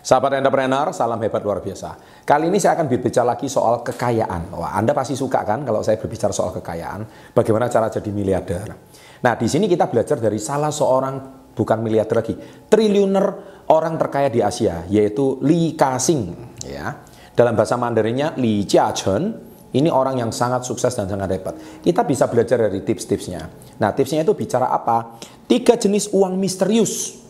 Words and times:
Sahabat 0.00 0.40
entrepreneur, 0.40 0.96
salam 0.96 1.20
hebat 1.20 1.44
luar 1.44 1.60
biasa. 1.60 2.24
Kali 2.24 2.48
ini 2.48 2.56
saya 2.56 2.72
akan 2.80 2.88
berbicara 2.88 3.36
lagi 3.36 3.52
soal 3.52 3.84
kekayaan. 3.84 4.48
Wah, 4.56 4.72
Anda 4.72 4.96
pasti 4.96 5.12
suka 5.12 5.44
kan 5.44 5.60
kalau 5.60 5.84
saya 5.84 6.00
berbicara 6.00 6.32
soal 6.32 6.56
kekayaan, 6.56 7.32
bagaimana 7.36 7.68
cara 7.68 7.92
jadi 7.92 8.08
miliarder. 8.08 8.72
Nah, 9.20 9.36
di 9.36 9.44
sini 9.44 9.68
kita 9.68 9.92
belajar 9.92 10.16
dari 10.16 10.40
salah 10.40 10.72
seorang 10.72 11.44
bukan 11.52 11.78
miliarder 11.84 12.16
lagi, 12.24 12.32
triliuner 12.72 13.26
orang 13.68 14.00
terkaya 14.00 14.32
di 14.32 14.40
Asia, 14.40 14.88
yaitu 14.88 15.36
Li 15.44 15.76
Ka-sing, 15.76 16.32
ya. 16.64 16.96
Dalam 17.36 17.52
bahasa 17.52 17.76
Mandarinnya 17.76 18.32
Li 18.40 18.64
Jia-chen, 18.64 19.36
ini 19.76 19.92
orang 19.92 20.16
yang 20.16 20.32
sangat 20.32 20.64
sukses 20.64 20.96
dan 20.96 21.12
sangat 21.12 21.28
hebat. 21.36 21.60
Kita 21.84 22.08
bisa 22.08 22.24
belajar 22.24 22.56
dari 22.56 22.80
tips-tipsnya. 22.80 23.76
Nah, 23.76 23.92
tipsnya 23.92 24.24
itu 24.24 24.32
bicara 24.32 24.72
apa? 24.72 25.20
Tiga 25.44 25.76
jenis 25.76 26.08
uang 26.16 26.40
misterius 26.40 27.20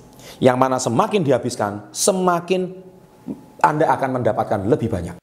yang 0.41 0.57
mana 0.57 0.81
semakin 0.81 1.25
dihabiskan, 1.25 1.93
semakin 1.93 2.71
Anda 3.61 3.93
akan 3.93 4.21
mendapatkan 4.21 4.61
lebih 4.65 4.89
banyak. 4.89 5.21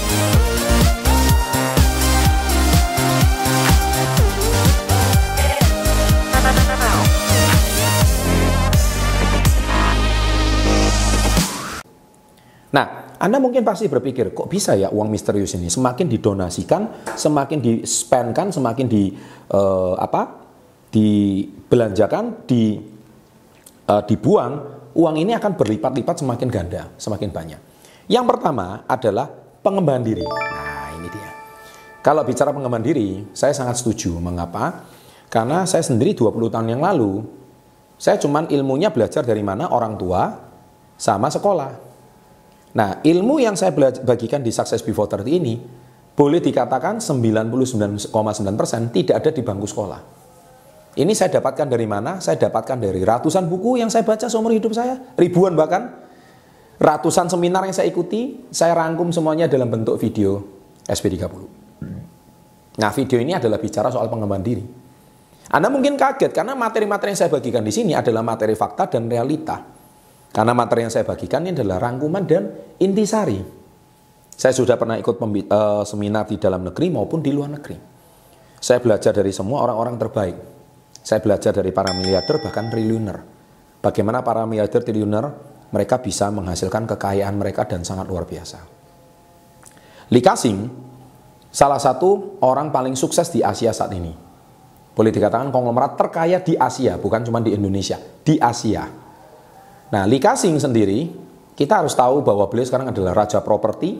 Nah, 12.67 13.15
Anda 13.17 13.41
mungkin 13.41 13.65
pasti 13.65 13.89
berpikir, 13.89 14.37
kok 14.37 14.45
bisa 14.45 14.77
ya 14.77 14.93
uang 14.93 15.09
misterius 15.09 15.57
ini 15.57 15.71
semakin 15.71 16.05
didonasikan, 16.05 17.09
semakin 17.17 17.57
di-spend-kan, 17.57 18.53
semakin 18.53 18.85
di 18.85 19.09
uh, 19.49 19.97
apa? 19.97 20.45
dibelanjakan, 20.87 22.47
di 22.47 22.79
uh, 23.91 24.03
dibuang, 24.07 24.53
uang 24.97 25.15
ini 25.21 25.37
akan 25.37 25.53
berlipat-lipat 25.53 26.25
semakin 26.25 26.49
ganda, 26.49 26.89
semakin 26.97 27.29
banyak. 27.29 27.61
Yang 28.09 28.25
pertama 28.33 28.81
adalah 28.89 29.29
pengembangan 29.61 30.03
diri. 30.03 30.25
Nah, 30.25 30.89
ini 30.97 31.07
dia. 31.13 31.29
Kalau 32.01 32.25
bicara 32.25 32.49
pengembangan 32.49 32.87
diri, 32.87 33.29
saya 33.37 33.53
sangat 33.53 33.77
setuju. 33.77 34.17
Mengapa? 34.17 34.89
Karena 35.29 35.69
saya 35.69 35.85
sendiri 35.85 36.17
20 36.17 36.49
tahun 36.49 36.67
yang 36.73 36.81
lalu, 36.81 37.21
saya 38.01 38.17
cuman 38.17 38.49
ilmunya 38.49 38.89
belajar 38.89 39.21
dari 39.21 39.45
mana 39.45 39.69
orang 39.69 39.93
tua 40.01 40.33
sama 40.97 41.29
sekolah. 41.29 41.71
Nah, 42.73 42.89
ilmu 43.05 43.37
yang 43.37 43.53
saya 43.53 43.73
bagikan 44.01 44.41
di 44.41 44.49
Success 44.49 44.81
Before 44.81 45.05
30 45.05 45.29
ini, 45.29 45.55
boleh 46.17 46.41
dikatakan 46.41 46.97
99,9% 46.97 48.09
tidak 48.89 49.15
ada 49.21 49.29
di 49.29 49.41
bangku 49.45 49.69
sekolah. 49.69 50.16
Ini 50.97 51.13
saya 51.13 51.37
dapatkan 51.37 51.69
dari 51.69 51.85
mana? 51.85 52.17
Saya 52.17 52.41
dapatkan 52.41 52.81
dari 52.81 53.05
ratusan 53.05 53.45
buku 53.45 53.77
yang 53.77 53.93
saya 53.93 54.01
baca 54.01 54.25
seumur 54.25 54.49
hidup 54.49 54.73
saya, 54.73 54.97
ribuan 55.13 55.53
bahkan. 55.53 56.09
Ratusan 56.77 57.29
seminar 57.29 57.65
yang 57.65 57.73
saya 57.73 57.89
ikuti, 57.89 58.49
saya 58.49 58.73
rangkum 58.73 59.13
semuanya 59.13 59.45
dalam 59.45 59.69
bentuk 59.69 59.97
video 59.97 60.41
SP30. 60.89 61.33
Nah, 62.77 62.89
video 62.93 63.17
ini 63.17 63.33
adalah 63.33 63.61
bicara 63.61 63.93
soal 63.93 64.09
pengembangan 64.09 64.45
diri. 64.45 64.65
Anda 65.53 65.69
mungkin 65.73 65.97
kaget 65.97 66.33
karena 66.33 66.53
materi-materi 66.53 67.13
yang 67.13 67.21
saya 67.25 67.31
bagikan 67.33 67.65
di 67.65 67.73
sini 67.73 67.93
adalah 67.97 68.21
materi 68.25 68.53
fakta 68.57 68.89
dan 68.97 69.09
realita. 69.09 69.57
Karena 70.33 70.53
materi 70.53 70.85
yang 70.85 70.93
saya 70.93 71.05
bagikan 71.05 71.45
ini 71.45 71.57
adalah 71.57 71.77
rangkuman 71.81 72.25
dan 72.25 72.53
intisari. 72.77 73.41
Saya 74.37 74.53
sudah 74.53 74.77
pernah 74.77 75.01
ikut 75.01 75.17
uh, 75.17 75.81
seminar 75.81 76.29
di 76.29 76.37
dalam 76.37 76.61
negeri 76.61 76.93
maupun 76.93 77.25
di 77.25 77.33
luar 77.33 77.53
negeri. 77.53 77.77
Saya 78.61 78.81
belajar 78.81 79.13
dari 79.17 79.33
semua 79.33 79.65
orang-orang 79.65 79.97
terbaik 79.97 80.56
saya 81.07 81.23
belajar 81.23 81.55
dari 81.55 81.71
para 81.71 81.95
miliarder 81.95 82.43
bahkan 82.43 82.67
triliuner. 82.67 83.23
Bagaimana 83.79 84.27
para 84.27 84.43
miliarder 84.43 84.83
triliuner 84.83 85.23
mereka 85.71 86.03
bisa 86.03 86.27
menghasilkan 86.27 86.83
kekayaan 86.83 87.31
mereka 87.39 87.63
dan 87.63 87.87
sangat 87.87 88.11
luar 88.11 88.27
biasa. 88.27 88.59
Li 90.11 90.19
Ka-sing 90.19 90.67
salah 91.47 91.79
satu 91.79 92.35
orang 92.43 92.75
paling 92.75 92.99
sukses 92.99 93.31
di 93.31 93.39
Asia 93.39 93.71
saat 93.71 93.95
ini. 93.95 94.11
Boleh 94.91 95.15
dikatakan 95.15 95.47
konglomerat 95.47 95.95
terkaya 95.95 96.43
di 96.43 96.59
Asia, 96.59 96.99
bukan 96.99 97.23
cuma 97.23 97.39
di 97.39 97.55
Indonesia, 97.55 97.95
di 98.27 98.35
Asia. 98.35 98.83
Nah, 99.87 100.03
Li 100.03 100.19
Ka-sing 100.19 100.59
sendiri, 100.59 101.07
kita 101.55 101.87
harus 101.87 101.95
tahu 101.95 102.19
bahwa 102.19 102.51
beliau 102.51 102.67
sekarang 102.67 102.91
adalah 102.91 103.23
raja 103.23 103.39
properti, 103.39 103.95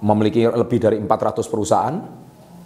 memiliki 0.00 0.48
lebih 0.48 0.80
dari 0.80 0.96
400 0.96 1.44
perusahaan, 1.44 2.23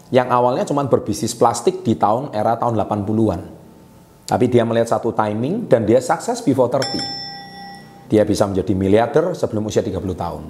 yang 0.09 0.33
awalnya 0.33 0.65
cuma 0.65 0.85
berbisnis 0.89 1.37
plastik 1.37 1.85
di 1.85 1.93
tahun 1.93 2.33
era 2.33 2.57
tahun 2.57 2.81
80-an. 2.81 3.41
Tapi 4.29 4.45
dia 4.49 4.65
melihat 4.65 4.97
satu 4.97 5.13
timing 5.13 5.69
dan 5.69 5.89
dia 5.89 6.01
sukses 6.01 6.41
before 6.45 6.69
30. 6.69 8.13
Dia 8.13 8.25
bisa 8.25 8.49
menjadi 8.49 8.73
miliarder 8.73 9.37
sebelum 9.37 9.69
usia 9.69 9.85
30 9.85 10.01
tahun. 10.17 10.45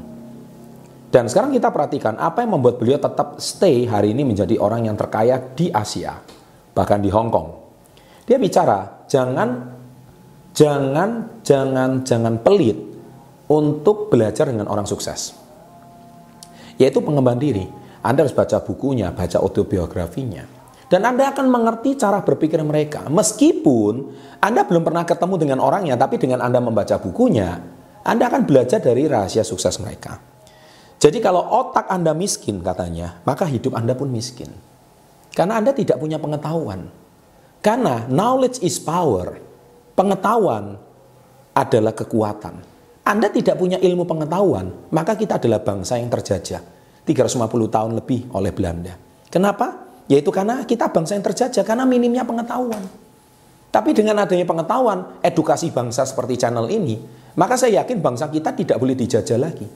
Dan 1.09 1.25
sekarang 1.25 1.57
kita 1.57 1.73
perhatikan 1.73 2.21
apa 2.21 2.45
yang 2.45 2.59
membuat 2.59 2.77
beliau 2.77 3.01
tetap 3.01 3.41
stay 3.41 3.89
hari 3.89 4.13
ini 4.13 4.29
menjadi 4.29 4.61
orang 4.61 4.87
yang 4.87 4.97
terkaya 4.99 5.41
di 5.41 5.73
Asia, 5.73 6.21
bahkan 6.77 7.01
di 7.01 7.09
Hong 7.09 7.33
Kong. 7.33 7.49
Dia 8.29 8.37
bicara, 8.37 9.09
jangan 9.09 9.73
jangan 10.53 11.41
jangan 11.41 12.05
jangan 12.05 12.35
pelit 12.45 12.77
untuk 13.49 14.13
belajar 14.13 14.53
dengan 14.53 14.69
orang 14.69 14.85
sukses. 14.85 15.33
Yaitu 16.77 17.01
pengembangan 17.01 17.41
diri. 17.41 17.78
Anda 18.03 18.23
harus 18.23 18.35
baca 18.35 18.63
bukunya, 18.63 19.11
baca 19.11 19.43
autobiografinya. 19.43 20.47
Dan 20.89 21.05
Anda 21.05 21.35
akan 21.35 21.47
mengerti 21.53 22.01
cara 22.01 22.25
berpikir 22.25 22.63
mereka. 22.65 23.05
Meskipun 23.11 24.09
Anda 24.41 24.65
belum 24.65 24.87
pernah 24.87 25.05
ketemu 25.05 25.35
dengan 25.37 25.59
orangnya, 25.61 25.99
tapi 26.01 26.17
dengan 26.17 26.41
Anda 26.41 26.63
membaca 26.63 26.97
bukunya, 26.97 27.61
Anda 28.07 28.33
akan 28.33 28.49
belajar 28.49 28.81
dari 28.81 29.05
rahasia 29.05 29.45
sukses 29.45 29.77
mereka. 29.83 30.17
Jadi 30.99 31.19
kalau 31.21 31.45
otak 31.45 31.93
Anda 31.93 32.17
miskin 32.17 32.65
katanya, 32.65 33.21
maka 33.29 33.45
hidup 33.45 33.77
Anda 33.77 33.93
pun 33.93 34.09
miskin. 34.09 34.49
Karena 35.37 35.61
Anda 35.61 35.77
tidak 35.77 36.01
punya 36.01 36.17
pengetahuan. 36.17 36.89
Karena 37.61 38.09
knowledge 38.09 38.65
is 38.65 38.81
power. 38.81 39.37
Pengetahuan 39.93 40.79
adalah 41.53 41.93
kekuatan. 41.93 42.55
Anda 43.05 43.29
tidak 43.29 43.61
punya 43.61 43.77
ilmu 43.77 44.09
pengetahuan, 44.09 44.89
maka 44.95 45.19
kita 45.19 45.37
adalah 45.37 45.61
bangsa 45.61 46.01
yang 46.01 46.09
terjajah 46.09 46.78
350 47.09 47.49
tahun 47.73 47.91
lebih 47.97 48.29
oleh 48.37 48.53
Belanda. 48.53 48.93
Kenapa? 49.33 49.89
Yaitu 50.13 50.29
karena 50.29 50.65
kita 50.69 50.93
bangsa 50.93 51.17
yang 51.17 51.25
terjajah, 51.25 51.65
karena 51.65 51.89
minimnya 51.89 52.25
pengetahuan. 52.29 52.85
Tapi 53.69 53.93
dengan 53.93 54.21
adanya 54.21 54.45
pengetahuan, 54.49 55.21
edukasi 55.21 55.73
bangsa 55.73 56.05
seperti 56.05 56.41
channel 56.41 56.69
ini, 56.69 56.97
maka 57.37 57.57
saya 57.57 57.85
yakin 57.85 58.01
bangsa 58.01 58.29
kita 58.33 58.57
tidak 58.57 58.77
boleh 58.81 58.97
dijajah 58.97 59.37
lagi. 59.41 59.69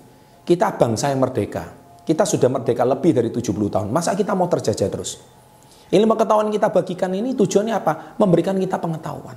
Kita 0.45 0.77
bangsa 0.77 1.13
yang 1.13 1.21
merdeka. 1.21 1.65
Kita 2.03 2.25
sudah 2.25 2.49
merdeka 2.49 2.83
lebih 2.89 3.13
dari 3.13 3.29
70 3.29 3.53
tahun. 3.69 3.89
Masa 3.93 4.17
kita 4.17 4.33
mau 4.33 4.49
terjajah 4.49 4.89
terus? 4.89 5.21
Ilmu 5.93 6.17
pengetahuan 6.17 6.49
kita 6.49 6.73
bagikan 6.73 7.13
ini 7.13 7.37
tujuannya 7.37 7.75
apa? 7.77 8.17
Memberikan 8.17 8.57
kita 8.57 8.81
pengetahuan. 8.81 9.37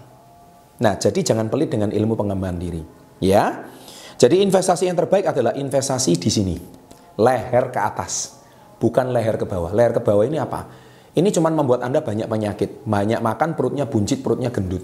Nah, 0.79 0.93
jadi 0.95 1.19
jangan 1.19 1.51
pelit 1.51 1.75
dengan 1.75 1.91
ilmu 1.91 2.15
pengembangan 2.15 2.57
diri. 2.57 2.81
Ya. 3.19 3.67
Jadi 4.15 4.39
investasi 4.39 4.87
yang 4.87 4.95
terbaik 4.95 5.27
adalah 5.27 5.51
investasi 5.51 6.15
di 6.15 6.31
sini 6.31 6.55
leher 7.15 7.71
ke 7.71 7.79
atas, 7.79 8.39
bukan 8.79 9.11
leher 9.11 9.35
ke 9.39 9.45
bawah. 9.47 9.71
Leher 9.71 9.95
ke 9.95 10.01
bawah 10.03 10.23
ini 10.23 10.39
apa? 10.39 10.67
Ini 11.15 11.31
cuma 11.31 11.47
membuat 11.47 11.83
Anda 11.83 12.03
banyak 12.03 12.27
penyakit, 12.27 12.83
banyak 12.83 13.23
makan 13.23 13.55
perutnya 13.55 13.87
buncit, 13.87 14.19
perutnya 14.19 14.51
gendut. 14.51 14.83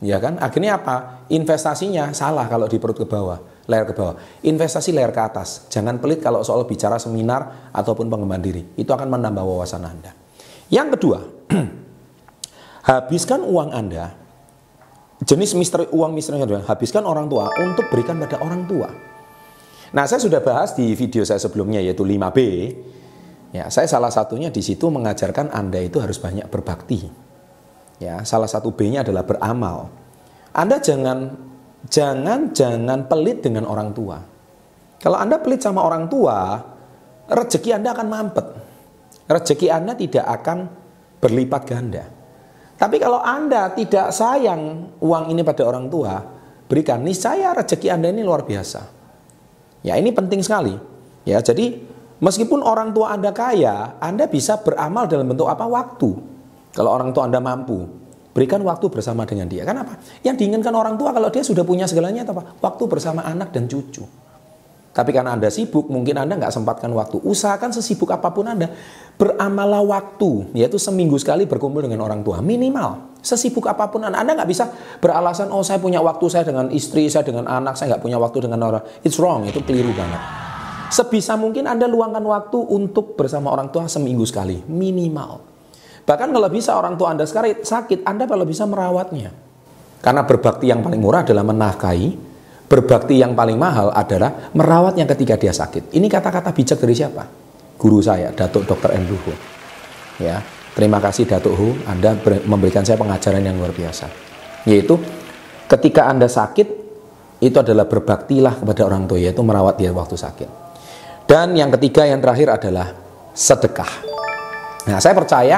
Ya 0.00 0.16
kan? 0.16 0.40
Akhirnya 0.40 0.80
apa? 0.80 1.28
Investasinya 1.30 2.10
salah 2.16 2.48
kalau 2.48 2.66
di 2.66 2.80
perut 2.80 2.96
ke 2.96 3.06
bawah, 3.06 3.38
leher 3.68 3.86
ke 3.86 3.94
bawah. 3.94 4.18
Investasi 4.42 4.90
leher 4.90 5.14
ke 5.14 5.20
atas. 5.22 5.70
Jangan 5.70 6.00
pelit 6.02 6.24
kalau 6.24 6.42
soal 6.42 6.66
bicara 6.66 6.96
seminar 6.96 7.70
ataupun 7.70 8.10
pengembangan 8.10 8.42
diri. 8.42 8.62
Itu 8.74 8.90
akan 8.96 9.06
menambah 9.12 9.44
wawasan 9.44 9.84
Anda. 9.84 10.10
Yang 10.72 10.98
kedua, 10.98 11.18
habiskan 12.90 13.44
uang 13.44 13.70
Anda 13.70 14.20
jenis 15.20 15.52
misteri 15.52 15.84
uang 15.92 16.16
misteri 16.16 16.40
habiskan 16.40 17.04
orang 17.04 17.28
tua 17.28 17.52
untuk 17.60 17.92
berikan 17.92 18.16
pada 18.16 18.40
orang 18.40 18.64
tua. 18.64 18.88
Nah, 19.90 20.06
saya 20.06 20.22
sudah 20.22 20.38
bahas 20.38 20.78
di 20.78 20.94
video 20.94 21.26
saya 21.26 21.42
sebelumnya 21.42 21.82
yaitu 21.82 22.06
5B. 22.06 22.38
Ya, 23.50 23.66
saya 23.66 23.90
salah 23.90 24.14
satunya 24.14 24.46
di 24.46 24.62
situ 24.62 24.86
mengajarkan 24.86 25.50
Anda 25.50 25.82
itu 25.82 25.98
harus 25.98 26.22
banyak 26.22 26.46
berbakti. 26.46 27.10
Ya, 27.98 28.22
salah 28.22 28.46
satu 28.46 28.70
B-nya 28.70 29.02
adalah 29.02 29.26
beramal. 29.26 29.90
Anda 30.54 30.78
jangan 30.78 31.34
jangan 31.90 32.54
jangan 32.54 33.10
pelit 33.10 33.42
dengan 33.42 33.66
orang 33.66 33.90
tua. 33.90 34.22
Kalau 35.02 35.18
Anda 35.18 35.42
pelit 35.42 35.66
sama 35.66 35.82
orang 35.82 36.06
tua, 36.06 36.62
rezeki 37.26 37.74
Anda 37.74 37.90
akan 37.90 38.06
mampet. 38.06 38.46
Rezeki 39.26 39.68
Anda 39.74 39.98
tidak 39.98 40.26
akan 40.26 40.58
berlipat 41.18 41.62
ganda. 41.66 42.04
Tapi 42.78 42.96
kalau 43.02 43.18
Anda 43.18 43.74
tidak 43.74 44.14
sayang 44.14 44.94
uang 45.02 45.34
ini 45.34 45.42
pada 45.42 45.66
orang 45.66 45.90
tua, 45.90 46.22
berikan 46.70 47.02
niscaya 47.02 47.50
rezeki 47.58 47.90
Anda 47.90 48.14
ini 48.14 48.22
luar 48.22 48.46
biasa. 48.46 48.99
Ya 49.80 49.96
ini 49.96 50.12
penting 50.12 50.44
sekali. 50.44 50.76
Ya 51.24 51.40
jadi 51.40 51.80
meskipun 52.20 52.60
orang 52.60 52.92
tua 52.92 53.12
Anda 53.16 53.32
kaya, 53.32 53.96
Anda 54.00 54.28
bisa 54.28 54.60
beramal 54.60 55.08
dalam 55.08 55.28
bentuk 55.28 55.48
apa? 55.48 55.64
Waktu. 55.64 56.10
Kalau 56.76 56.90
orang 56.92 57.10
tua 57.10 57.26
Anda 57.26 57.42
mampu, 57.42 57.82
berikan 58.36 58.62
waktu 58.62 58.86
bersama 58.92 59.26
dengan 59.26 59.48
dia. 59.50 59.66
Kenapa? 59.66 59.98
Yang 60.22 60.44
diinginkan 60.44 60.72
orang 60.76 60.94
tua 61.00 61.10
kalau 61.10 61.28
dia 61.32 61.42
sudah 61.42 61.64
punya 61.64 61.88
segalanya 61.88 62.22
apa? 62.28 62.60
Waktu 62.60 62.82
bersama 62.86 63.24
anak 63.26 63.50
dan 63.50 63.66
cucu. 63.66 64.04
Tapi 64.90 65.10
karena 65.14 65.38
Anda 65.38 65.46
sibuk, 65.54 65.86
mungkin 65.86 66.18
Anda 66.18 66.34
nggak 66.34 66.50
sempatkan 66.50 66.90
waktu. 66.90 67.22
Usahakan 67.22 67.70
sesibuk 67.70 68.10
apa 68.10 68.34
pun 68.34 68.50
Anda, 68.50 68.74
beramalah 69.14 69.86
waktu, 69.86 70.50
yaitu 70.50 70.82
seminggu 70.82 71.14
sekali 71.14 71.46
berkumpul 71.46 71.86
dengan 71.86 72.02
orang 72.02 72.26
tua. 72.26 72.42
Minimal, 72.42 73.09
sesibuk 73.20 73.68
apa 73.68 73.88
pun 73.88 74.04
Anda. 74.04 74.20
Anda 74.20 74.36
nggak 74.40 74.50
bisa 74.50 74.68
beralasan, 75.00 75.52
oh 75.52 75.64
saya 75.64 75.80
punya 75.80 76.00
waktu 76.00 76.26
saya 76.26 76.44
dengan 76.44 76.68
istri, 76.72 77.06
saya 77.06 77.24
dengan 77.24 77.46
anak, 77.46 77.76
saya 77.76 77.96
nggak 77.96 78.02
punya 78.04 78.18
waktu 78.20 78.48
dengan 78.48 78.60
orang. 78.66 78.82
It's 79.04 79.16
wrong, 79.16 79.48
itu 79.48 79.60
keliru 79.64 79.92
banget. 79.96 80.20
Sebisa 80.90 81.38
mungkin 81.38 81.70
Anda 81.70 81.86
luangkan 81.86 82.24
waktu 82.24 82.58
untuk 82.58 83.14
bersama 83.14 83.54
orang 83.54 83.70
tua 83.70 83.86
seminggu 83.86 84.26
sekali, 84.26 84.58
minimal. 84.66 85.46
Bahkan 86.02 86.28
kalau 86.34 86.48
bisa 86.50 86.74
orang 86.74 86.98
tua 86.98 87.14
Anda 87.14 87.24
sekarang 87.28 87.62
sakit, 87.62 88.02
Anda 88.02 88.26
kalau 88.26 88.42
bisa 88.42 88.66
merawatnya. 88.66 89.30
Karena 90.00 90.24
berbakti 90.24 90.66
yang 90.66 90.82
paling 90.82 90.98
murah 90.98 91.22
adalah 91.22 91.44
menafkahi, 91.44 92.30
Berbakti 92.70 93.18
yang 93.18 93.34
paling 93.34 93.58
mahal 93.58 93.90
adalah 93.90 94.54
merawatnya 94.54 95.02
ketika 95.02 95.34
dia 95.34 95.50
sakit. 95.50 95.90
Ini 95.90 96.06
kata-kata 96.06 96.54
bijak 96.54 96.78
dari 96.78 96.94
siapa? 96.94 97.26
Guru 97.74 97.98
saya, 97.98 98.30
Datuk 98.30 98.62
Dr. 98.62 98.94
Andrew. 98.94 99.18
Ya, 100.22 100.38
terima 100.76 100.98
kasih 101.02 101.26
Datuk 101.26 101.54
Hu, 101.56 101.68
Anda 101.86 102.16
memberikan 102.46 102.84
saya 102.86 102.96
pengajaran 103.00 103.42
yang 103.42 103.56
luar 103.56 103.74
biasa. 103.74 104.06
Yaitu 104.68 104.98
ketika 105.66 106.08
Anda 106.10 106.28
sakit, 106.28 106.68
itu 107.40 107.56
adalah 107.56 107.88
berbaktilah 107.88 108.60
kepada 108.60 108.84
orang 108.84 109.08
tua, 109.08 109.16
yaitu 109.16 109.40
merawat 109.40 109.80
dia 109.80 109.90
waktu 109.90 110.16
sakit. 110.18 110.48
Dan 111.24 111.56
yang 111.56 111.72
ketiga, 111.78 112.04
yang 112.04 112.20
terakhir 112.20 112.52
adalah 112.52 112.92
sedekah. 113.32 113.92
Nah, 114.90 114.98
saya 114.98 115.14
percaya 115.16 115.56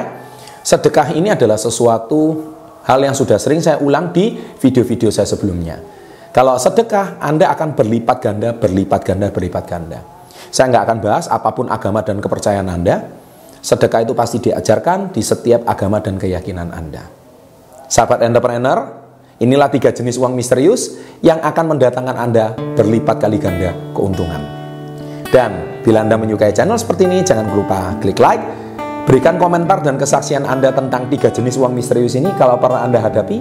sedekah 0.63 1.11
ini 1.17 1.33
adalah 1.33 1.59
sesuatu 1.59 2.53
hal 2.87 2.99
yang 3.03 3.15
sudah 3.15 3.35
sering 3.35 3.59
saya 3.59 3.81
ulang 3.83 4.15
di 4.15 4.37
video-video 4.59 5.11
saya 5.11 5.27
sebelumnya 5.27 5.93
kalau 6.33 6.57
sedekah, 6.57 7.21
Anda 7.21 7.53
akan 7.53 7.77
berlipat 7.77 8.17
ganda, 8.17 8.49
berlipat 8.57 9.05
ganda, 9.05 9.29
berlipat 9.29 9.63
ganda. 9.69 10.01
Saya 10.49 10.73
nggak 10.73 10.83
akan 10.89 10.97
bahas 10.97 11.25
apa 11.29 11.53
pun 11.53 11.69
agama 11.69 12.01
dan 12.01 12.17
kepercayaan 12.17 12.73
Anda. 12.73 13.05
Sedekah 13.63 14.03
itu 14.03 14.11
pasti 14.11 14.43
diajarkan 14.43 15.15
di 15.15 15.23
setiap 15.23 15.63
agama 15.63 16.03
dan 16.03 16.19
keyakinan 16.19 16.75
Anda. 16.75 17.07
Sahabat 17.87 18.19
entrepreneur, 18.19 18.91
inilah 19.39 19.71
tiga 19.71 19.95
jenis 19.95 20.19
uang 20.19 20.35
misterius 20.35 20.99
yang 21.23 21.39
akan 21.39 21.71
mendatangkan 21.71 22.17
Anda 22.19 22.59
berlipat 22.75 23.23
kali 23.23 23.39
ganda 23.39 23.71
keuntungan. 23.95 24.43
Dan 25.31 25.79
bila 25.79 26.03
Anda 26.03 26.19
menyukai 26.19 26.51
channel 26.51 26.75
seperti 26.75 27.07
ini, 27.07 27.23
jangan 27.23 27.55
lupa 27.55 27.95
klik 28.03 28.19
like, 28.19 28.43
berikan 29.07 29.39
komentar 29.39 29.79
dan 29.79 29.95
kesaksian 29.95 30.43
Anda 30.43 30.75
tentang 30.75 31.07
tiga 31.07 31.31
jenis 31.31 31.55
uang 31.55 31.71
misterius 31.71 32.19
ini 32.19 32.35
kalau 32.35 32.59
pernah 32.59 32.83
Anda 32.83 32.99
hadapi, 32.99 33.39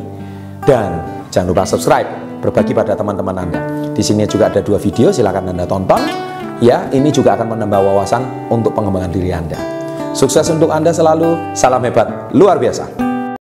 dan 0.62 1.02
jangan 1.34 1.50
lupa 1.50 1.66
subscribe 1.66 2.06
berbagi 2.38 2.70
pada 2.70 2.94
teman-teman 2.94 3.42
Anda. 3.42 3.60
Di 3.90 4.06
sini 4.06 4.22
juga 4.30 4.54
ada 4.54 4.62
dua 4.62 4.78
video, 4.78 5.10
silakan 5.10 5.50
Anda 5.50 5.66
tonton. 5.66 5.98
Ya, 6.62 6.86
ini 6.94 7.10
juga 7.10 7.34
akan 7.34 7.58
menambah 7.58 7.90
wawasan 7.90 8.46
untuk 8.46 8.70
pengembangan 8.70 9.10
diri 9.10 9.34
Anda. 9.34 9.81
Sukses 10.12 10.44
untuk 10.52 10.68
Anda 10.68 10.92
selalu, 10.92 11.56
salam 11.56 11.80
hebat, 11.88 12.28
luar 12.36 12.60
biasa. 12.60 13.11